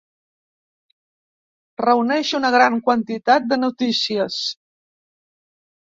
[1.83, 4.43] Reuneix una gran quantitat de notícies.